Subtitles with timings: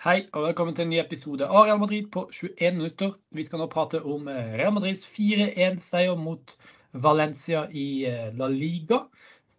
[0.00, 3.10] Hei og velkommen til en ny episode av Real Madrid på 21 minutter.
[3.36, 6.54] Vi skal nå prate om eh, Real Madrids 4-1-seier mot
[7.04, 9.02] Valencia i eh, La Liga.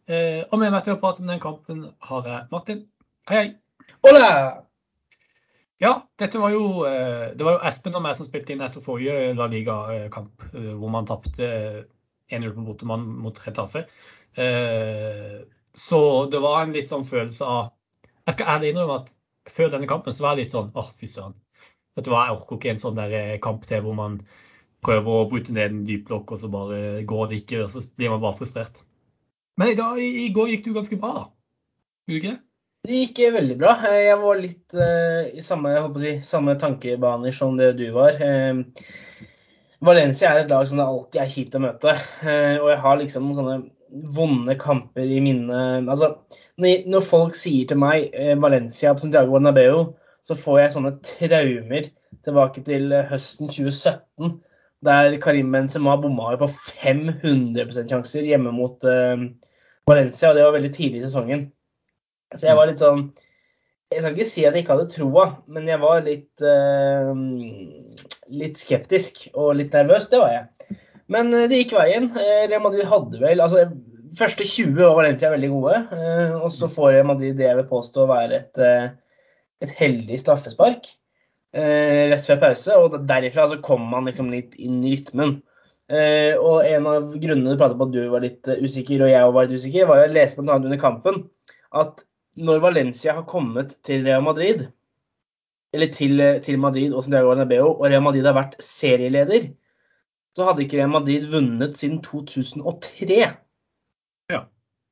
[0.10, 2.82] Eh, og med meg til å prate om den kampen har jeg Martin.
[3.30, 3.94] Hei, hei.
[4.02, 4.32] Hola!
[5.86, 9.36] Ja, dette var jo, det var jo Espen og meg som spilte inn etter forrige
[9.38, 11.54] La Liga-kamp, hvor man tapte
[12.34, 13.86] 1-0 på bortemann mot Retafe.
[15.86, 17.74] Så det var en litt sånn følelse av
[18.26, 19.18] Jeg skal ærlig innrømme at
[19.50, 21.36] før denne kampen så var jeg litt sånn åh, fy søren.
[21.98, 24.22] Vet du hva, jeg orker ikke en sånn der eh, kamp til hvor man
[24.86, 27.84] prøver å bryte ned en dyp blokk, og så bare går det ikke, og så
[27.98, 28.84] blir man bare frustrert.
[29.60, 31.26] Men i, dag, i går gikk det jo ganske bra, da?
[32.10, 32.42] Gjorde du ikke det?
[32.82, 33.76] Det gikk veldig bra.
[33.94, 38.18] Jeg var litt uh, i samme, si, samme, tankebaner som det du var.
[38.18, 38.64] Uh,
[39.86, 41.94] Valencia er et lag som det alltid er kjipt å møte.
[42.24, 43.60] Uh, og jeg har liksom noen sånne
[44.16, 46.14] vonde kamper i minne Altså,
[46.62, 49.92] når folk sier til meg eh, Valencia på Santiago Bernabeu,
[50.28, 51.90] så får jeg sånne traumer
[52.26, 54.36] tilbake til eh, høsten 2017,
[54.86, 59.28] der Karim Benzema bomma på 500 sjanser hjemme mot uh,
[59.86, 61.44] Valencia, og det var veldig tidlig i sesongen.
[62.34, 63.12] Så jeg var litt sånn
[63.92, 66.44] Jeg skal ikke si at jeg ikke hadde troa, men jeg var litt
[68.32, 70.08] litt skeptisk og litt nervøs.
[70.10, 70.78] Det var jeg.
[71.12, 72.08] Men det gikk veien.
[72.16, 73.66] Real Madrid hadde vel altså
[74.18, 75.78] første 20 var Valencia veldig gode.
[75.96, 78.90] Eh, og så får Madrid det jeg vil påstå å være et, eh,
[79.66, 80.90] et heldig straffespark
[81.56, 82.78] eh, rett før pause.
[82.82, 85.40] Og derifra så kom man liksom litt inn i rytmen.
[85.92, 89.44] Og en av grunnene du pratet på at du var litt usikker, og jeg var
[89.44, 90.56] litt usikker, var jeg leste bl.a.
[90.56, 91.18] under kampen
[91.76, 92.06] at
[92.40, 94.70] når Valencia har kommet til Real Madrid,
[95.76, 99.50] eller til, til Madrid og Santiago Bernabeu, og Real Madrid har vært serieleder,
[100.32, 103.20] så hadde ikke Real Madrid vunnet siden 2003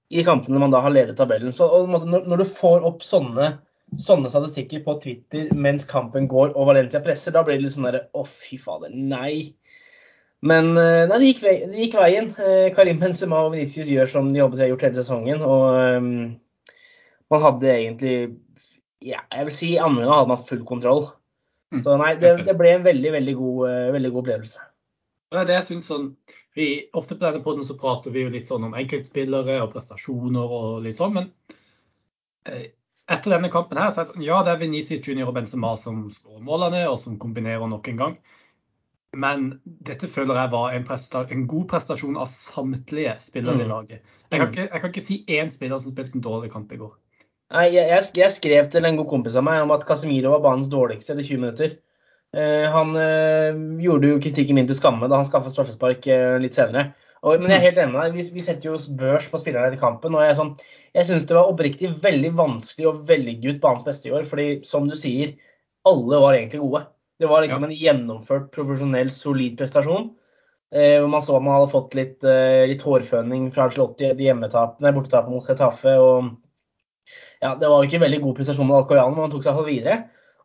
[0.09, 1.53] i kampene man da har ledet tabellen.
[1.53, 3.51] Så Når du får opp sånne,
[3.97, 7.87] sånne, statistikker på Twitter mens kampen går og Valencia presser, da blir det litt sånn
[7.89, 9.53] derre Å, fy fader, nei.
[10.41, 12.29] Men eh, nei, det gikk, det gikk veien.
[12.39, 15.43] Eh, Karim Benzema og Venicius gjør som de har gjort hele sesongen.
[15.43, 15.65] Og
[15.99, 16.11] um,
[17.29, 18.13] man hadde egentlig
[19.05, 21.05] ja, jeg vil si i andre gang hadde man full kontroll.
[21.69, 21.83] Mm.
[21.85, 23.59] Så nei, det, det ble en veldig, veldig god,
[23.95, 24.63] veldig god opplevelse.
[25.29, 26.07] Det er det jeg synes sånn,
[26.57, 30.57] vi, Ofte på denne poden så prater vi jo litt sånn om enkeltspillere og prestasjoner
[30.59, 31.29] og litt sånn, men
[32.49, 32.71] eh,
[33.09, 35.73] etter denne kampen her så er det sånn, ja, det er Venezia Junior og Benzema
[35.79, 38.17] som skårer målene og som kombinerer nok en gang.
[39.17, 43.63] Men dette føler jeg var en, en god prestasjon av samtlige spillere mm.
[43.63, 44.11] i laget.
[44.29, 46.77] Jeg kan, ikke, jeg kan, ikke, si én spiller som spilte en dårlig kamp i
[46.77, 46.91] går.
[47.55, 50.69] Nei, jeg, jeg skrev til en god kompis av meg om at Casemiro var banens
[50.69, 51.73] dårligste etter 20 minutter.
[52.37, 56.57] Eh, han eh, gjorde jo kritikken min til skamme da han skaffet straffespark eh, litt
[56.57, 56.91] senere.
[57.23, 58.15] Og, men jeg er helt enig med deg.
[58.15, 60.15] Vi, vi, setter jo børs på spillerne etter kampen.
[60.15, 60.53] og Jeg, sånn,
[60.95, 64.27] jeg syns det var oppriktig veldig vanskelig å velge ut banens beste i år.
[64.29, 65.33] fordi som du sier,
[65.89, 66.85] alle var egentlig gode.
[67.19, 67.69] Det var liksom ja.
[67.69, 70.13] en gjennomført, profesjonell, solid prestasjon.
[70.71, 75.33] Eh, man så at man hadde fått litt, eh, litt hårføning fra Arcelotti etter bortetapet
[75.33, 75.97] mot Retafe.
[75.97, 76.29] Og
[77.41, 79.69] ja, det var jo ikke veldig god prestasjon med Alcoyano, men han tok seg iallfall
[79.73, 79.99] videre.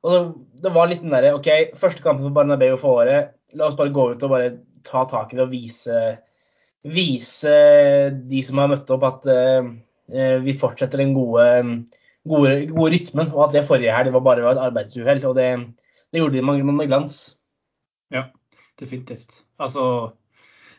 [0.05, 1.49] Og det var litt den derre OK,
[1.81, 3.35] første kampen for Barnabeu for året.
[3.57, 6.01] La oss bare gå ut og bare ta tak i det og vise,
[6.85, 7.55] vise
[8.29, 9.71] de som har møtt opp, at uh,
[10.45, 11.47] vi fortsetter den gode,
[12.29, 13.33] gode, gode, rytmen.
[13.33, 15.25] Og at det forrige helg var bare et arbeidsuhell.
[15.31, 15.49] Og det,
[16.13, 17.23] det gjorde de med, med glans.
[18.13, 18.27] Ja,
[18.81, 19.41] definitivt.
[19.57, 20.13] Altså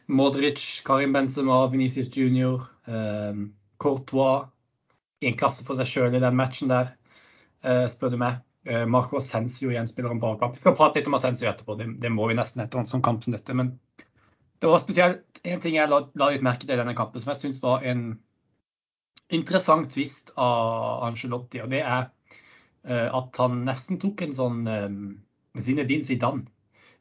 [0.08, 3.34] Modric, Karim Benzema, Venezia Junior, eh,
[3.82, 4.46] Courtois
[5.22, 6.94] i en klasse for seg sjøl i den matchen der,
[7.66, 8.44] eh, spør du meg.
[8.66, 10.50] Eh, Marco Asensio gjenspiller en bra.
[10.52, 13.04] Vi skal prate litt om Asensio etterpå, det, det må vi nesten etter en sånn
[13.06, 13.54] kamp som dette.
[13.54, 13.76] Men
[14.62, 17.34] det var spesielt en ting jeg la, la litt merke til i denne kampen, som
[17.34, 18.08] jeg syns var en
[19.34, 21.62] interessant twist av Angelotti.
[21.62, 25.00] Og det er uh, at han nesten tok en sånn um,
[25.62, 26.46] Zinedine Zidane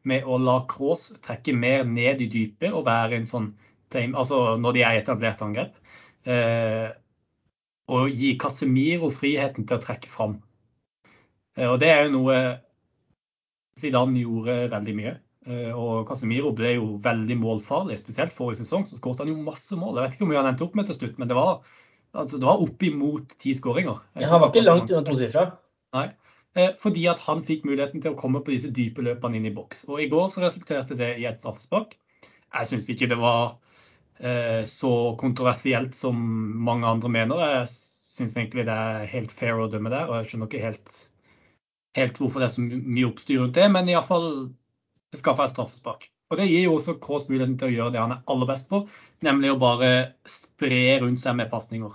[0.04, 3.54] med å la Cross trekke mer ned i dypet og være en sånn
[3.94, 5.76] Altså når de er i etablert angrep.
[6.26, 6.90] Uh,
[7.94, 10.40] og gi Casemiro friheten til å trekke fram.
[11.56, 12.40] Eh, og det er jo noe
[13.78, 15.14] Zidane gjorde veldig mye.
[15.44, 18.86] Eh, og Casemiro ble jo veldig målfarlig, spesielt forrige sesong.
[18.88, 19.98] Så skåret han jo masse mål.
[19.98, 21.58] Jeg vet ikke hvor mye han endte opp med til slutt, men det var,
[22.14, 24.04] altså, det var oppimot ti skåringer.
[24.20, 25.48] Han var ikke langt unna tosifra.
[25.96, 26.08] Nei.
[26.54, 29.54] Eh, fordi at han fikk muligheten til å komme på disse dype løpene inn i
[29.54, 29.84] boks.
[29.90, 31.96] Og i går så resulterte det i et straffespark.
[32.54, 33.56] Jeg syns ikke det var
[34.22, 36.20] eh, så kontroversielt som
[36.68, 37.42] mange andre mener.
[37.58, 40.94] Jeg syns egentlig det er helt fair å dømme der, og jeg skjønner ikke helt
[41.98, 44.28] helt hvorfor det er så mye oppstyr rundt det, men iallfall
[45.14, 46.08] skaffa et straffespark.
[46.32, 48.70] Og Det gir jo også Kaas muligheten til å gjøre det han er aller best
[48.70, 48.82] på,
[49.22, 49.90] nemlig å bare
[50.26, 51.92] spre rundt seg med pasninger.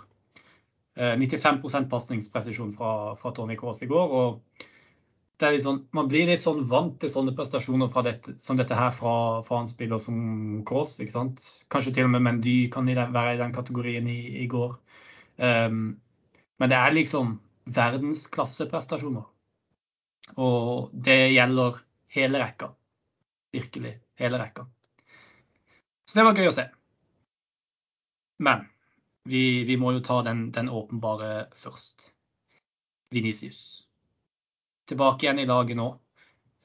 [0.99, 4.15] 95 eh, pasningspresisjon fra, fra Tony Kaas i går.
[4.19, 4.67] og
[5.63, 9.61] sånn, man blir litt sånn vant til sånne prestasjoner dette, som dette her fra, fra
[9.61, 10.97] en spiller som Kaas.
[11.71, 14.75] Kanskje til og med Mendy kan være i den kategorien i, i går.
[15.39, 15.99] Um,
[16.59, 19.23] men det er liksom verdensklasseprestasjoner.
[20.37, 21.79] Og det gjelder
[22.15, 22.73] hele rekka.
[23.53, 24.67] Virkelig hele rekka.
[26.05, 26.65] Så det var gøy å se.
[28.39, 28.65] Men
[29.29, 32.11] vi, vi må jo ta den, den åpenbare først.
[33.13, 33.85] Venicius.
[34.89, 35.89] Tilbake igjen i laget nå.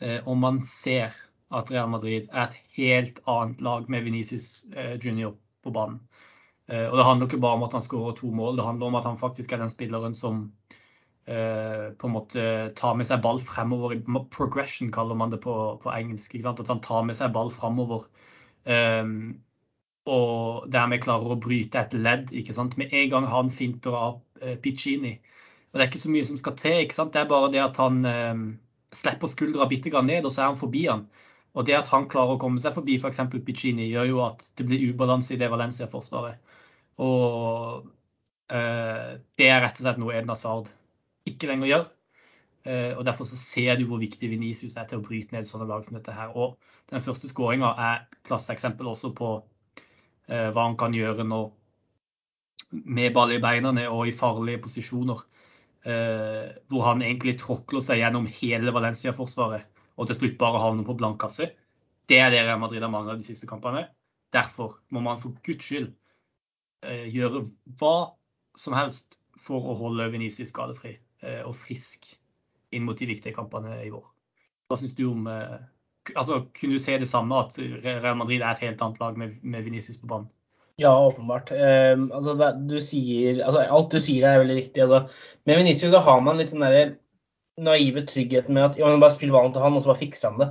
[0.00, 1.14] Eh, og man ser
[1.54, 6.00] at Real Madrid er et helt annet lag med Venicius eh, junior på banen.
[6.68, 8.98] Eh, og det handler ikke bare om at han skårer to mål, det handler om
[9.00, 10.46] at han faktisk er den spilleren som
[11.24, 12.42] på en måte
[12.76, 13.94] tar med seg ball fremover.
[14.34, 16.34] Progression kaller man det på, på engelsk.
[16.44, 18.04] At han tar med seg ball fremover
[18.64, 19.40] Um,
[20.04, 22.32] og dermed klarer å bryte et ledd.
[22.32, 22.76] ikke sant?
[22.80, 25.14] Med en gang han finter av uh, Piccini.
[25.72, 26.78] Og Det er ikke så mye som skal til.
[26.84, 27.12] ikke sant?
[27.14, 28.44] Det er bare det at han um,
[28.94, 31.06] slipper skuldra bitte grann ned, og så er han forbi han.
[31.54, 33.24] Og det at han klarer å komme seg forbi f.eks.
[33.32, 36.56] For Piccini, gjør jo at det blir ubalanse i det Valencia-forsvaret.
[37.04, 37.84] Og
[38.52, 40.72] uh, det er rett og slett noe Eden Hazard
[41.28, 41.84] ikke lenger gjør.
[42.64, 45.68] Uh, og Derfor så ser du hvor viktig Venicius er til å bryte ned sånne
[45.68, 46.32] lag som dette her.
[46.32, 46.56] Og
[46.92, 49.34] den første skåringa er klasseeksempel også på
[50.28, 51.42] eh, hva han kan gjøre nå
[52.72, 55.20] med ball i beina og i farlige posisjoner.
[55.84, 59.68] Eh, hvor han egentlig tråkler seg gjennom hele Valencia-forsvaret
[60.00, 61.50] og til slutt bare havner på blank kasse.
[62.08, 63.86] Det er det Real Madrid har mangla de siste kampene.
[64.32, 65.90] Derfor må man for guds skyld
[66.88, 67.44] eh, gjøre
[67.80, 68.16] hva
[68.56, 71.04] som helst for å holde Venicius skadefri eh,
[71.46, 72.08] og frisk
[72.74, 74.04] inn mot de viktige kampene i vår.
[74.68, 75.58] Hva syns du om eh,
[76.14, 79.36] altså, Kunne du se det samme, at Real Madrid er et helt annet lag med,
[79.42, 80.30] med Vinicius på banen?
[80.80, 81.52] Ja, åpenbart.
[81.54, 84.82] Eh, altså, det, du sier, altså, alt du sier er veldig riktig.
[84.86, 85.04] Altså,
[85.46, 86.96] med Vinicius så har man litt den der
[87.62, 90.42] naive tryggheten med at ja, bare spiller ballen til han, og så bare fikser han
[90.42, 90.50] det.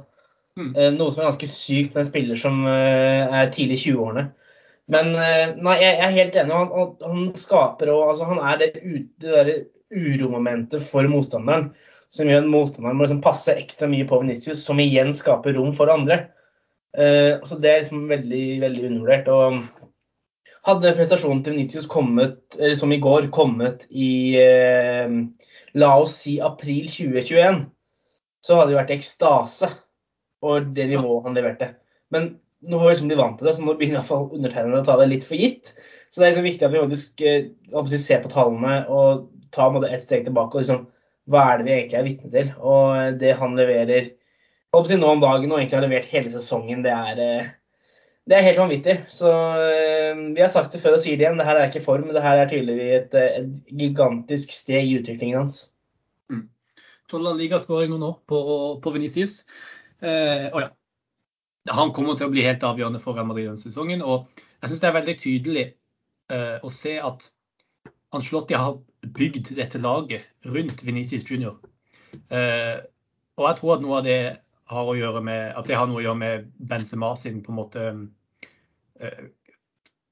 [0.53, 0.71] Mm.
[0.77, 4.29] Eh, noe som er ganske sykt med en spiller som eh, er tidlig i 20-årene.
[4.93, 6.55] Men eh, nei, jeg, jeg, er helt enig.
[6.61, 8.71] Han, han skaper og altså, han er det,
[9.23, 9.51] det der
[9.93, 11.71] uromomentet for motstanderen
[12.13, 15.73] som gjør at motstanderen må liksom passe ekstra mye på Venitius, som igjen skaper rom
[15.75, 16.27] for andre.
[16.93, 19.27] Uh, så Det er liksom veldig veldig undervurdert.
[19.33, 19.63] og
[20.63, 25.09] Hadde prestasjonen til Venitius kommet, eller som i går, kommet i uh,
[25.73, 27.65] la oss si april 2021,
[28.45, 29.71] så hadde det vært ekstase
[30.43, 31.73] over det nivået han leverte.
[32.13, 34.29] Men nå har vi liksom blitt vant til det, så nå begynner i hvert fall
[34.29, 35.73] undertegnede å ta det litt for gitt.
[36.13, 40.03] Så det er liksom viktig at vi faktisk uh, ser på tallene og tar ett
[40.03, 40.85] steg tilbake og liksom
[41.31, 42.53] hva er det vi egentlig er vitne til.
[42.59, 44.11] Og det han leverer
[44.87, 47.51] si nå om dagen og egentlig har levert hele sesongen, det er, eh,
[48.25, 48.95] det er helt vanvittig.
[49.13, 51.85] Så eh, vi har sagt det før og sier det igjen, det her er ikke
[51.85, 55.59] form, det her er tydeligvis et, et gigantisk steg i utviklingen hans.
[56.33, 56.47] Mm.
[57.11, 58.39] Tolv ligaskåringer nå på,
[58.83, 59.43] på Venicius.
[60.03, 60.71] Eh, ja,
[61.77, 64.03] han kommer til å bli helt avgjørende for Real Madrid denne sesongen.
[64.03, 64.27] Og
[64.59, 65.65] jeg syns det er veldig tydelig
[66.33, 67.29] eh, å se at
[68.13, 68.79] Ancelotti har
[69.17, 71.57] bygd dette laget rundt Venezis Junior.
[72.29, 72.79] Eh,
[73.39, 74.19] og jeg tror at noe av det
[74.73, 77.57] har å gjøre med at det har noe å gjøre med Benzema sin på en
[77.57, 77.85] måte
[79.01, 79.23] eh,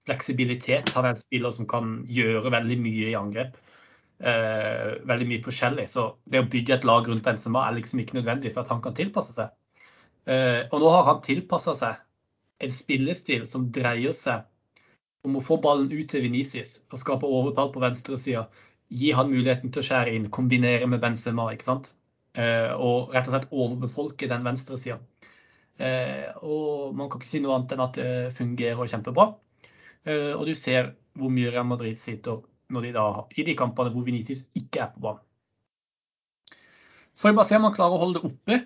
[0.09, 0.91] fleksibilitet.
[0.95, 3.57] Han er en spiller som kan gjøre veldig mye i angrep.
[4.21, 5.87] Eh, veldig mye forskjellig.
[5.89, 8.81] Så det å bygge et lag rundt Benzema er liksom ikke nødvendig for at han
[8.83, 9.53] kan tilpasse seg.
[10.29, 12.01] Eh, og nå har han tilpassa seg
[12.61, 14.45] en spillestil som dreier seg
[15.27, 18.47] om å få ballen ut til Venicius og skape overtall på venstresida.
[18.91, 21.51] Gi han muligheten til å skjære inn, kombinere med Benzema.
[21.53, 21.93] ikke sant?
[22.31, 24.97] Eh, og rett og slett overbefolke den venstresida.
[25.81, 29.31] Eh, og man kan ikke si noe annet enn at det fungerer kjempebra.
[30.07, 33.91] Eh, og du ser hvor mye Real Madrid sitter når de da, i de kampene
[33.91, 35.23] hvor Venicius ikke er på banen.
[37.11, 38.61] Så får vi bare se om han klarer å holde det oppe.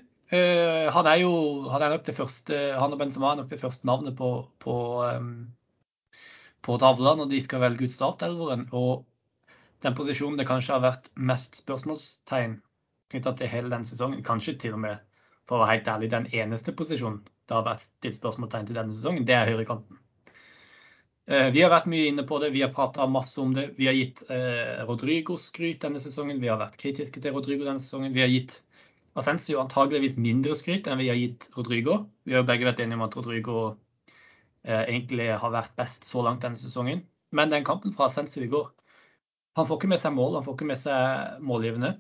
[0.96, 1.32] Han er jo
[1.70, 4.30] han er nok det første, han og Benzema er nok det første navnet på,
[4.62, 5.32] på um,
[6.66, 8.68] på tavla når de skal velge ut startelveren.
[8.74, 9.06] Og
[9.86, 12.58] den posisjonen det kanskje har vært mest spørsmålstegn
[13.14, 15.04] knytta til hele denne sesongen, kanskje til og med
[15.46, 18.96] for å være helt ærlig, den eneste posisjonen det har vært stilt spørsmålstegn til denne
[18.96, 20.00] sesongen, det er høyrekanten.
[21.26, 23.72] Eh, vi har vært mye inne på det, vi har prata masse om det.
[23.78, 27.82] Vi har gitt eh, Rodrigo skryt denne sesongen, vi har vært kritiske til Rodrigo denne
[27.82, 28.14] sesongen.
[28.14, 28.60] Vi har gitt
[29.18, 32.04] Asensio antageligvis mindre skryt enn vi har gitt Rodrigo.
[32.26, 33.60] Vi har jo begge vært enige om at Rodrigo
[34.66, 37.04] egentlig har vært best så langt denne sesongen.
[37.36, 38.70] Men den kampen fra Sensu i går
[39.56, 41.94] Han får ikke med seg mål, han får ikke med seg målgivende.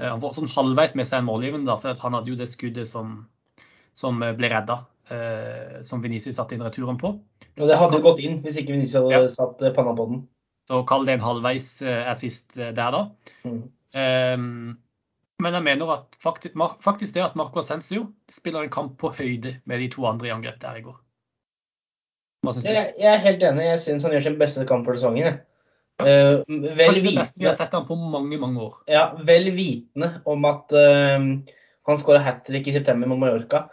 [0.00, 2.90] Eh, han får sånn halvveis med seg en målgivende, for han hadde jo det skuddet
[2.90, 3.20] som,
[3.94, 4.80] som ble redda.
[5.14, 7.12] Eh, som Venezia satte inn returen på.
[7.60, 9.30] Og det hadde jo gått inn hvis ikke Venezia hadde ja.
[9.30, 10.24] satt panna på den.
[10.66, 13.04] Så kall det en halvveis assist der, da.
[13.46, 13.62] Mm.
[13.94, 14.48] Um,
[15.38, 19.60] Men jeg mener at faktisk, faktisk det at Marco Ascencio spiller en kamp på høyde
[19.70, 20.98] med de to andre i angrep der i går.
[22.44, 23.68] Jeg, jeg, er helt enig.
[23.72, 25.40] Jeg syns han gjør sin beste kamp for sesongen.
[25.96, 26.44] Uh,
[26.76, 28.74] vel beste vi har sett han på mange, mange år.
[28.90, 31.24] Ja, vel vitende om at uh,
[31.88, 33.66] han skåra hat trick i september mot Mallorca.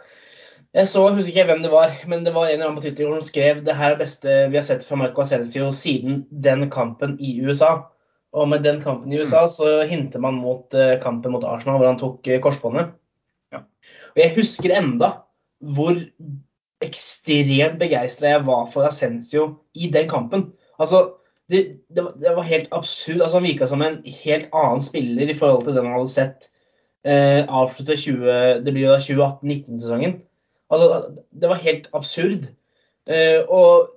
[0.74, 3.06] Jeg så, husker ikke hvem det var, men det var en eller annen på Twitter
[3.06, 6.66] som skrev det her er det beste vi har sett fra Marco Ascencio siden den
[6.72, 7.76] kampen i USA.
[8.34, 9.52] Og med den kampen i USA mm.
[9.54, 12.90] så hinter man mot uh, kampen mot Arsenal, hvor han tok uh, korsbåndet.
[13.54, 13.62] Ja.
[14.16, 15.12] Og jeg husker enda
[15.62, 15.94] hvor
[16.94, 20.48] ekstremt begeistra jeg var for Ascencio i den kampen.
[20.78, 21.04] Altså,
[21.50, 23.20] det, det, det var helt absurd.
[23.20, 26.48] Altså, han virka som en helt annen spiller i forhold til den han hadde sett
[27.04, 30.16] eh, avslutte 20, det blir jo da 2018-19-sesongen.
[30.72, 32.48] Altså, det var helt absurd.
[33.10, 33.92] Eh, og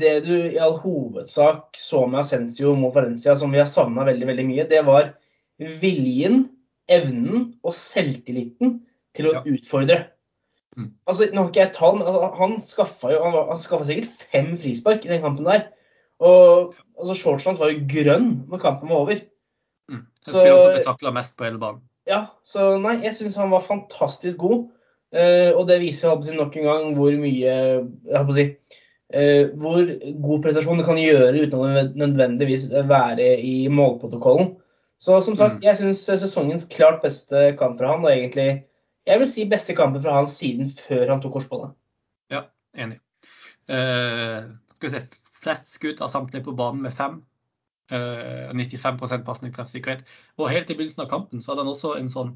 [0.00, 4.28] det du i all hovedsak så med Ascencio mot Valencia, som vi har savna veldig,
[4.30, 5.14] veldig mye, det var
[5.58, 6.46] viljen,
[6.86, 8.78] evnen og selvtilliten
[9.16, 9.42] til å ja.
[9.56, 9.98] utfordre.
[10.76, 10.90] Mm.
[11.08, 14.24] Altså, nå har ikke jeg tall, men altså, han skaffa jo han, han skaffa sikkert
[14.32, 15.68] fem frispark i den kampen der.
[16.20, 19.20] Og altså, shortsen hans var jo grønn når kampen var over.
[19.88, 20.02] Mm.
[20.02, 21.84] En spiller som blir takla mest på hele banen.
[22.06, 24.66] Ja, så nei, jeg syns han var fantastisk god.
[25.14, 28.44] Uh, og det viser jeg, nok en gang hvor mye jeg si,
[29.14, 29.90] uh, Hvor
[30.26, 34.56] god prestasjon det kan gjøre uten å nødvendigvis være i målprotokollen.
[35.00, 35.66] Så som sagt, mm.
[35.66, 38.66] jeg syns sesongens klart beste kamp fra han, og egentlig
[39.06, 41.76] jeg vil si beste kampen fra hans siden før han tok korsbåndet.
[42.32, 42.46] Ja,
[42.76, 43.00] enig.
[43.70, 45.06] Uh, skal vi se.
[45.46, 47.22] Flest skudd av samtlige på banen med fem.
[47.86, 50.00] 95% pasningstreffsikkerhet.
[50.42, 52.32] Og helt i begynnelsen av kampen så hadde han også en sånn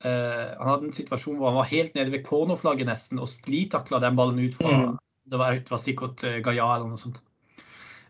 [0.00, 3.98] Uh, han hadde en situasjon hvor han var helt nede ved cornerflagget nesten og sklitakla
[4.00, 4.94] den ballen ut fra mm.
[5.28, 7.18] det, var, det, var, sikkert uh, Gaia eller noe sånt.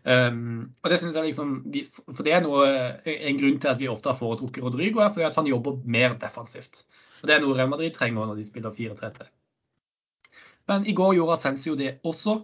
[0.07, 1.51] Um, og det synes jeg liksom,
[2.07, 2.63] For det er noe,
[3.05, 6.15] en grunn til at vi ofte har foretrukket Rodrigo, er fordi at han jobber mer
[6.21, 6.85] defensivt.
[7.21, 9.29] Og Det er noe Real Madrid trenger når de spiller 4-3-3.
[10.69, 12.41] Men i går gjorde Ascencio det også.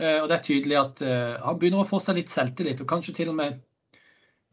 [0.00, 1.02] Uh, og det er tydelig at
[1.44, 3.60] han begynner å få seg litt selvtillit, og kanskje til og med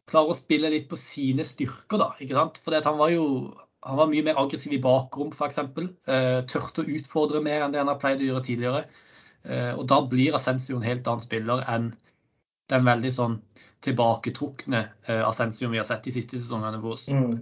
[0.10, 2.12] klarer å spille litt på sine styrker, da.
[2.20, 2.60] ikke sant?
[2.64, 3.26] For han var jo
[3.86, 5.62] han var mye mer aggressiv i bakrom, f.eks.
[5.62, 8.82] Eh, tørte å utfordre mer enn det han har pleid å gjøre tidligere.
[9.48, 11.94] Eh, og da blir Ascencio en helt annen spiller enn
[12.70, 13.38] den veldig sånn
[13.86, 16.82] tilbaketrukne eh, vi har sett de siste sesongene.
[16.84, 17.38] Hvor, mm.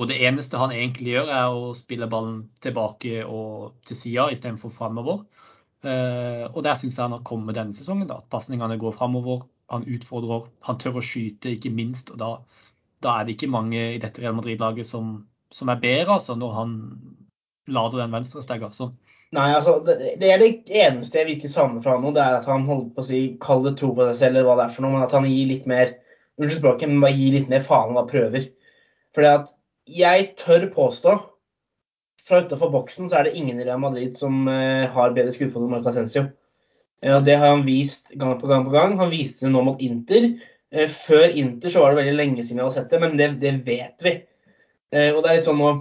[0.00, 4.72] Og det eneste han egentlig gjør, er å spille ballen tilbake og til sida istedenfor
[4.72, 5.24] framover.
[5.84, 8.08] Eh, og der syns jeg han har kommet denne sesongen.
[8.08, 12.14] da, Pasningene går framover, han utfordrer, han tør å skyte, ikke minst.
[12.14, 12.30] og da,
[13.04, 15.20] da er det ikke mange i dette Real Madrid-laget som
[15.52, 16.76] som er bedre altså, når han
[17.70, 18.70] lader den venstre venstrestegga.
[19.36, 20.50] Nei, altså, det, det, er det
[20.82, 22.12] eneste jeg virkelig savner fra han nå.
[22.16, 24.48] Det er at han holder på å si kall det tro på seg selv, eller
[24.48, 25.94] hva det er for noe, men at han gir litt mer
[26.40, 28.48] unnskyld språket, men bare gir litt mer faen hva prøver.
[29.14, 29.52] Fordi at
[29.88, 31.16] jeg tør påstå
[32.22, 35.64] fra utafor boksen så er det ingen i Real Madrid som uh, har bedre skuddfot
[35.64, 36.28] enn Marco Ascencio.
[37.02, 38.94] Uh, det har han vist gang på gang på gang.
[39.00, 40.28] Han viste det nå mot Inter.
[40.70, 43.32] Uh, før Inter så var det veldig lenge siden jeg hadde sett det, men det,
[43.42, 44.20] det vet vi.
[44.92, 45.72] Eh, og det er litt sånn nå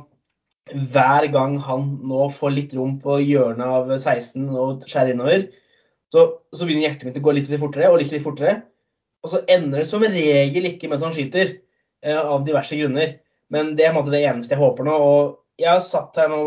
[0.93, 5.47] Hver gang han nå får litt rom på hjørnet av 16 og skjærer innover,
[6.13, 8.53] så, så, begynner hjertet mitt å gå litt, litt fortere og litt, litt fortere.
[9.25, 11.55] Og så ender det som regel ikke med at han skyter,
[12.05, 13.17] eh, av diverse grunner.
[13.51, 14.95] Men det er måte, det eneste jeg håper nå.
[14.95, 16.41] Og jeg har satt her nå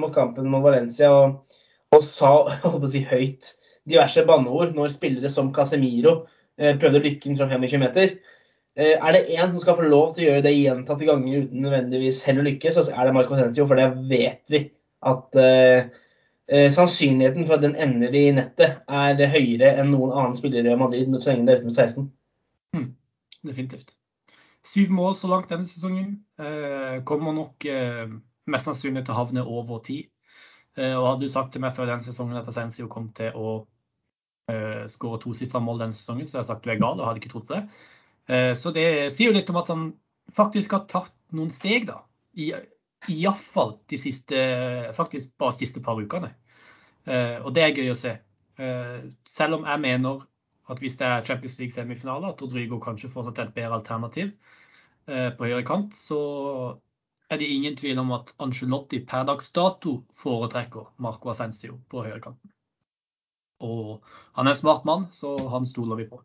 [0.00, 1.58] mot kampen mot Valencia og,
[1.94, 2.32] og sa
[2.64, 3.52] holdt på å si høyt
[3.86, 6.24] diverse banneord når spillere som Casemiro
[6.58, 8.16] eh, prøvde lykken fra 25 meter.
[8.76, 11.62] Eh, er det én som skal få lov til å gjøre det gjentatte ganger uten
[11.64, 14.62] nødvendigvis hell og lykke, så er det Marco Tensio, for det vet vi
[15.06, 15.86] at uh,
[16.50, 20.76] uh, sannsynligheten for at den ender i nettet, er høyere enn noen annen spiller i
[20.76, 22.10] Madrid så lenge det er utenfor 16.
[22.76, 22.90] Mm,
[23.48, 23.95] definitivt.
[24.66, 26.18] Syv mål så langt denne sesongen.
[26.40, 27.66] Uh, kommer nok
[28.50, 30.00] mest sannsynlig til å havne over ti.
[30.76, 34.84] og hadde du sagt til meg før den sesongen at Asensio kom til å uh,
[34.92, 37.32] skåre tosifra mål denne sesongen, så hadde jeg sagt du er gal og hadde ikke
[37.32, 37.62] trodd på det.
[38.26, 39.86] Eh, så det sier jo litt om at han
[40.34, 42.02] faktisk har tatt noen steg, da.
[42.36, 42.52] I,
[43.12, 44.38] Iallfall de siste
[44.96, 46.32] faktisk bare de siste par ukene.
[47.06, 48.16] Eh, og det er gøy å se.
[48.58, 50.24] Eh, selv om jeg mener
[50.72, 53.80] at hvis det er Champions League semifinale, at Rodrigo kanskje får seg til et bedre
[53.80, 54.32] alternativ
[55.06, 56.18] på høyre kant, så
[57.30, 62.50] er det ingen tvil om at Angelotti per dags dato foretrekker Marco Ascencio på høyrekanten.
[63.66, 64.04] Og
[64.36, 66.20] han er en smart mann, så han stoler vi på.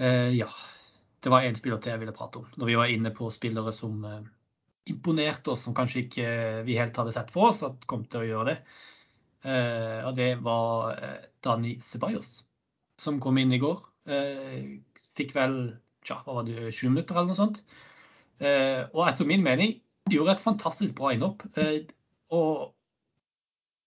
[0.00, 0.48] Eh, ja.
[1.20, 2.48] Det var én spiller til jeg ville prate om.
[2.56, 4.24] Når vi var inne på spillere som eh,
[4.92, 6.26] imponerte oss, som kanskje ikke
[6.66, 8.58] vi helt hadde sett for oss at kom til å gjøre det.
[9.44, 10.98] Uh, og det var
[11.44, 12.44] Dani Ceballos,
[13.00, 13.82] som kom inn i går.
[15.16, 15.54] fikk vel
[16.04, 17.60] tja, hva var det, 20 minutter eller noe sånt.
[18.92, 19.78] Og etter min mening
[20.12, 21.46] gjorde et fantastisk bra innhopp.
[22.36, 22.74] Og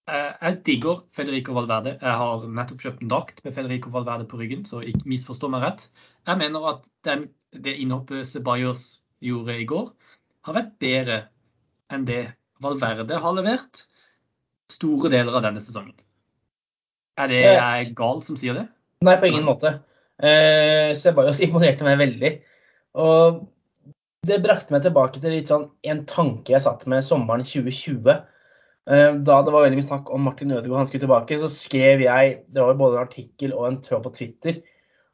[0.07, 1.97] jeg digger Federico Valverde.
[2.01, 5.65] Jeg har nettopp kjøpt en drakt med Federico Valverde på ryggen, så ikke misforstå meg
[5.65, 5.83] rett.
[6.25, 8.87] Jeg mener at den, det innhoppet Ceballos
[9.23, 9.91] gjorde i går,
[10.47, 11.19] har vært bedre
[11.91, 12.23] enn det
[12.63, 13.83] Valverde har levert
[14.71, 15.95] store deler av denne sesongen.
[17.17, 18.67] Er det jeg gal som sier det?
[19.05, 19.79] Nei, på ingen måte.
[20.17, 22.33] Eh, Sebajos imponerte meg veldig.
[22.97, 23.43] Og
[24.27, 28.09] det brakte meg tilbake til litt sånn en tanke jeg satt med sommeren 2020.
[28.87, 32.03] Eh, da det var veldig mye snakk om Martin Ødegaard han skulle tilbake, så skrev
[32.05, 34.61] jeg det var både en artikkel og en tråd på Twitter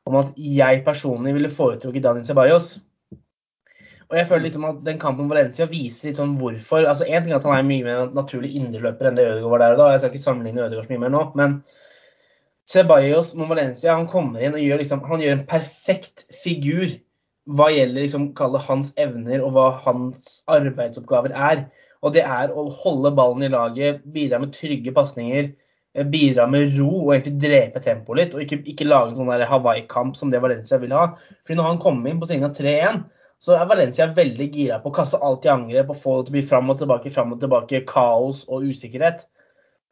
[0.09, 2.73] om at jeg personlig ville foretrukket Daniel Ceballos.
[4.13, 6.85] Og jeg føler liksom at den kampen Valencia viser litt sånn hvorfor.
[6.85, 9.63] altså Én ting er at han er mye mer naturlig indreløper enn det Ødegaard var
[9.63, 9.87] der og da.
[9.89, 11.23] Jeg skal ikke sammenligne Ødegaard så mye mer nå.
[11.39, 11.55] men
[12.69, 16.93] Ceballos mot Valencia han kommer inn og gjør, liksom, han gjør en perfekt figur
[17.57, 18.29] hva gjelder liksom,
[18.67, 21.65] hans evner og hva hans arbeidsoppgaver er.
[22.03, 25.49] Og det er å holde ballen i laget, bidra med trygge pasninger,
[25.95, 28.37] eh, bidra med ro og egentlig drepe tempoet litt.
[28.37, 31.09] Og ikke, ikke lage en sånn Hawaii-kamp som det Valencia vil ha.
[31.43, 33.03] Fordi når han kommer inn på stillinga 3-1,
[33.43, 36.31] så er Valencia veldig gira på å kaste alt i angrep og få det til
[36.31, 39.25] å bli fram og tilbake, fram og tilbake, kaos og usikkerhet.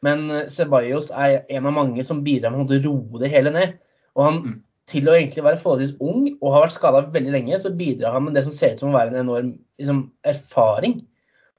[0.06, 3.76] Men eh, Ceballos er en av mange som bidrar med å roe det hele ned.
[4.16, 4.56] Og han, mm.
[4.92, 8.30] til å egentlig være forholdsvis ung og har vært skada veldig lenge, så bidrar han
[8.30, 11.02] med det som ser ut som å være en enorm liksom, erfaring.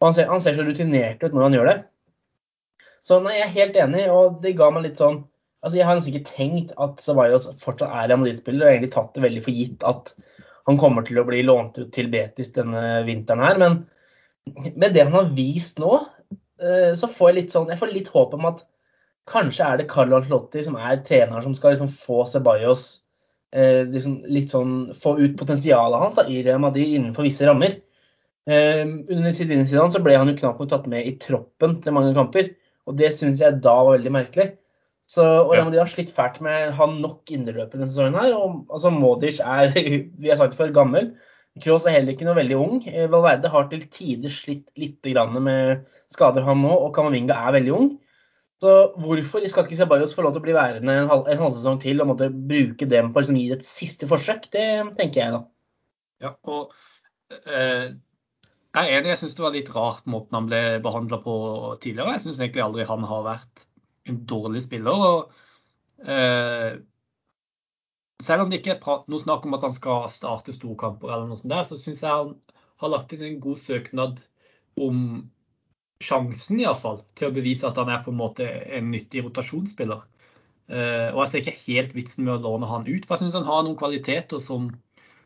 [0.00, 1.78] Og han ser, han ser, så rutinert ut når han gjør det.
[3.04, 5.26] Så nei, jeg er helt enig, og det ga meg litt sånn
[5.62, 9.22] Altså, Jeg har ikke tenkt at Ceballos fortsatt er Real Madrid-spiller, og egentlig tatt det
[9.22, 10.08] veldig for gitt at
[10.68, 13.60] han kommer til å bli lånt ut til Betis denne vinteren her.
[13.62, 13.80] Men
[14.78, 15.96] med det han har vist nå,
[16.62, 18.64] Eh, så får jeg litt sånn, jeg får litt håp om at
[19.30, 22.84] kanskje er det Carlo Ancelotti som er treneren som skal liksom få Ceballos
[23.54, 27.80] eh, liksom litt sånn, få ut potensialet hans da, i Real Madrid innenfor visse rammer.
[28.42, 32.10] Under under Zidane så ble han jo knapt nok tatt med i troppen til mange
[32.16, 32.48] kamper.
[32.90, 34.48] Og det syns jeg da var veldig merkelig.
[35.12, 35.64] Så, og ja.
[35.68, 38.16] de har slitt fælt med å ha nok indreløpere denne sesongen.
[38.16, 39.72] her, og altså Modic er
[40.22, 41.10] vi har sagt for gammel.
[41.60, 42.78] Kroos er heller ikke noe veldig ung.
[42.88, 47.74] Eh, Valverde har til tider slitt litt med skader, han nå, og Kamavinga er veldig
[47.76, 47.90] ung.
[48.62, 48.72] Så
[49.02, 52.00] hvorfor skal ikke Ceballos få lov til å bli værende en, halv, en halvsesong til
[52.00, 54.46] og måtte bruke dem på å liksom, gi det et siste forsøk?
[54.54, 54.64] Det
[55.00, 55.42] tenker jeg, da.
[56.22, 56.72] Ja, og
[57.34, 57.90] eh,
[58.72, 61.36] Jeg er enig, jeg syns det var litt rart måten han ble behandla på
[61.82, 62.14] tidligere.
[62.16, 63.66] Jeg syns egentlig aldri han har vært
[64.08, 65.04] en dårlig spiller.
[65.08, 66.80] og eh,
[68.22, 71.38] selv om det ikke er noe snakk om at han skal starte storkamper, eller noe
[71.40, 72.36] sånt der, så syns jeg han
[72.82, 74.22] har lagt inn en god søknad
[74.80, 75.00] om
[76.02, 80.02] sjansen i fall, til å bevise at han er på en måte en nyttig rotasjonsspiller.
[80.72, 83.38] Eh, og jeg ser ikke helt vitsen med å låne han ut, for jeg syns
[83.38, 84.70] han har noen kvaliteter som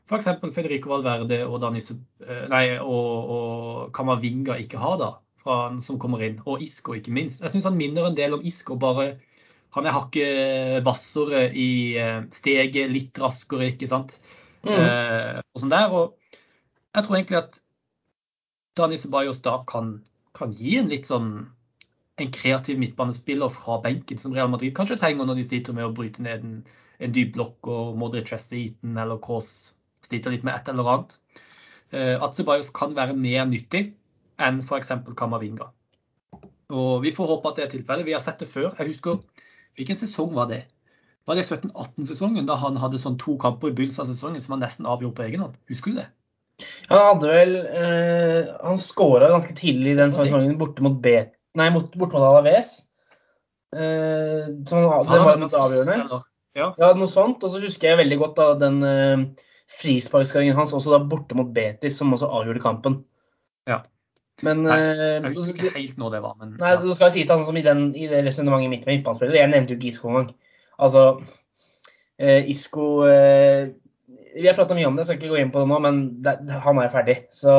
[0.07, 0.29] f.eks.
[0.55, 5.09] Federico Valverde og, Danise, uh, nei, og, og Kamavinga ikke har, da,
[5.47, 6.41] fra, som kommer inn.
[6.45, 7.45] Og Isco, ikke minst.
[7.45, 9.15] Jeg syns han minner en del om Isco, bare
[9.77, 14.17] han er hakket hvassere i eh, steget, litt raskere, ikke sant.
[14.65, 14.73] Mm.
[14.73, 15.93] Eh, og sånn der.
[15.93, 16.39] Og
[16.97, 17.61] jeg tror egentlig at
[18.77, 19.99] Dani Sebajos da kan,
[20.37, 21.31] kan, gi en litt sånn
[22.17, 25.93] en kreativ midtbanespiller fra benken som Real Madrid kanskje trenger når de sliter med å
[25.97, 26.55] bryte ned en,
[27.05, 29.51] en dyp blokk og Modric er sliten eller Cross
[30.07, 31.19] sliter litt med et eller annet.
[31.93, 33.91] Eh, at Sebajos kan være mer nyttig
[34.43, 34.93] enn f.eks.
[35.17, 35.71] Kamavinga.
[36.77, 38.07] Og Vi får håpe at det er tilfellet.
[38.09, 38.73] Vi har sett det før.
[38.79, 39.21] Jeg husker
[39.77, 40.63] Hvilken sesong var det?
[41.29, 44.63] Var det 17-18-sesongen, da han hadde sånn to kamper i begynnelsen av sesongen som han
[44.65, 45.59] nesten avgjorde på egen hånd?
[45.69, 46.07] Husker du det?
[46.89, 51.67] Han hadde vel eh, Han skåra ganske tidlig i den sesongen borte mot Bet Nei,
[51.75, 52.73] borte mot Alaves.
[53.77, 56.21] Eh, så han, så det var noe avgjørende.
[56.57, 56.71] Ja.
[56.77, 56.91] ja.
[56.97, 57.45] noe sånt.
[57.45, 59.47] Og så husker jeg veldig godt da, den eh,
[59.79, 62.99] frisparkskåringen hans også da borte mot Betis, som også avgjorde kampen.
[63.69, 63.81] Ja.
[64.45, 66.37] Men, nei, eh, jeg husker ikke helt når det var.
[66.41, 69.41] Men, nei, du skal sies sånn som i, den, i det resonnementet mitt med midtbanespillere.
[69.41, 70.29] Jeg nevnte jo ikke Isco engang.
[70.77, 71.05] Altså,
[72.21, 73.73] eh, Isco eh,
[74.37, 75.81] Vi har prata mye om det, så jeg skal ikke gå inn på det nå,
[75.81, 77.17] men det, han er ferdig.
[77.33, 77.55] Så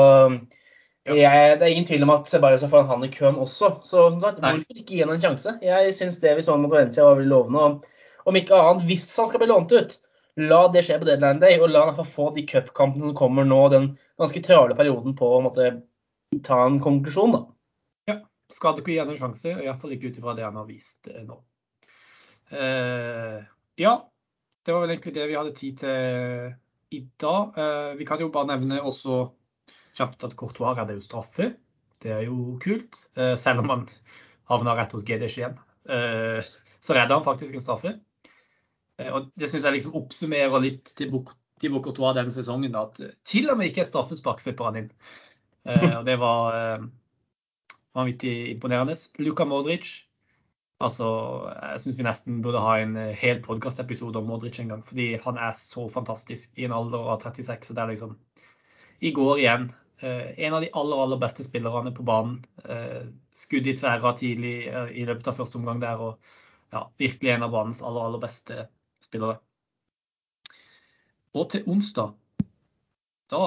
[1.07, 3.71] jeg, det er ingen tvil om at Ceballos er foran han i køen også.
[3.87, 5.55] Så sagt, hvorfor ikke gi ham en sjanse?
[5.65, 7.93] Jeg syns det vi så mot Valencia var veldig lovende.
[8.27, 9.97] Om ikke annet, hvis han skal bli lånt ut,
[10.45, 13.61] la det skje på deadline day, og la han få de cupkampene som kommer nå,
[13.73, 15.71] den ganske travle perioden på å måte
[16.43, 17.43] ta en konklusjon, da.
[18.11, 18.17] Ja.
[18.53, 21.23] Skal ikke gi ham en sjanse, iallfall ikke ut ifra det han har vist eh,
[21.27, 21.39] nå.
[22.47, 23.43] Uh,
[23.75, 23.93] ja,
[24.63, 26.53] det var vel egentlig det vi hadde tid til
[26.95, 27.57] i dag.
[27.57, 29.25] Uh, vi kan jo bare nevne også
[29.97, 31.49] kjapt at Courtois redder jo straffe.
[32.03, 32.95] Det er jo kult.
[33.19, 33.85] Uh, selv om han
[34.47, 37.91] havna rett hos GDS igjen, så redder han faktisk en straffe.
[39.11, 43.69] og det syns jeg liksom oppsummerer litt til Courtois denne sesongen at til og med
[43.69, 44.89] ikke et straffespark slipper han inn.
[45.67, 46.85] Eh, og det var eh,
[47.97, 48.95] vanvittig imponerende.
[49.19, 49.89] Luka Modric.
[50.79, 51.07] Altså,
[51.73, 54.85] jeg syns vi nesten burde ha en eh, hel podkastepisode om Modric en gang.
[54.85, 57.71] Fordi han er så fantastisk i en alder av 36.
[57.71, 58.15] og det er liksom
[59.01, 59.69] I går igjen.
[59.97, 62.35] En av de aller aller beste spillerne på banen.
[63.33, 65.97] Skudd i tverra tidlig i løpet av første omgang der.
[65.97, 66.19] og
[66.69, 68.67] ja, virkelig en av banens aller, aller beste
[69.01, 69.39] spillere.
[71.33, 72.13] Og til onsdag,
[73.33, 73.41] da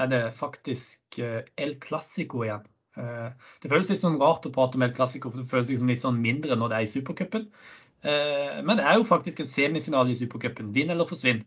[0.00, 2.64] er det faktisk eh, El Clásico igjen.
[2.98, 3.28] Eh,
[3.62, 6.04] det føles litt sånn rart å prate om El Clásico, for det føles liksom litt
[6.04, 7.46] sånn mindre når det er i Supercupen.
[8.00, 10.72] Eh, men det er jo faktisk en semifinale i Supercupen.
[10.76, 11.44] Vinn eller forsvinn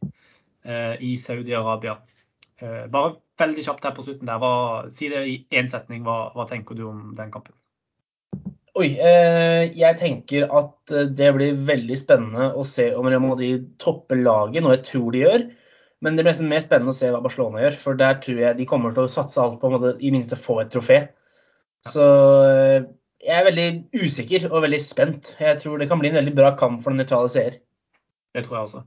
[0.63, 1.97] i Saudi-Arabia.
[2.87, 4.37] Bare veldig kjapt her på slutten der.
[4.39, 4.51] Hva,
[4.95, 6.05] si det i én setning.
[6.05, 7.51] Hva, hva tenker du om den kampen?
[8.79, 14.63] Oi, jeg tenker at det blir veldig spennende å se om Real Madrid topper laget,
[14.63, 15.45] noe jeg tror de gjør.
[16.03, 18.57] Men det blir nesten mer spennende å se hva Barcelona gjør, for der tror jeg
[18.57, 20.97] de kommer til å satse alt på å i minste få et trofé.
[21.87, 22.07] Så
[22.47, 22.89] eh,
[23.23, 25.35] jeg er veldig usikker og veldig spent.
[25.39, 27.61] Jeg tror det kan bli en veldig bra kamp for den nøytrale seer.
[28.35, 28.83] Det tror jeg også.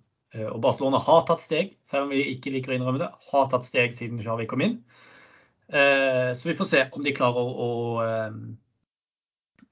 [0.50, 3.08] Og Barcelona har tatt steg, selv om vi ikke liker å innrømme det.
[3.30, 4.74] Har tatt steg siden Xavi kom inn.
[5.70, 7.70] Så vi får se om de klarer å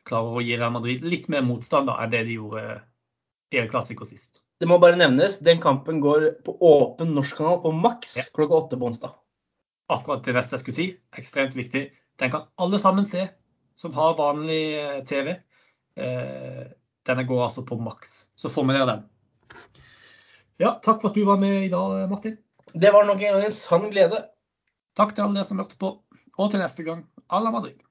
[0.08, 2.64] klarer å gi Real Madrid litt mer motstand enn det de gjorde
[3.54, 4.43] i El Clásico sist.
[4.60, 8.24] Det må bare nevnes, den kampen går på åpen norsk kanal på maks ja.
[8.36, 9.16] klokka åtte på onsdag.
[9.92, 10.86] Akkurat det neste jeg skulle si.
[11.18, 11.88] Ekstremt viktig.
[12.22, 13.26] Den kan alle sammen se
[13.76, 15.34] som har vanlig eh, TV.
[15.98, 16.62] Eh,
[17.06, 18.14] denne går altså på maks.
[18.38, 19.02] Så får vi den.
[20.62, 22.38] Ja, takk for at du var med i dag, Martin.
[22.72, 24.22] Det var nok en gang en sann glede.
[24.94, 25.90] Takk til alle dere som hørte på.
[26.38, 27.82] Og til neste gang, à la Madrid.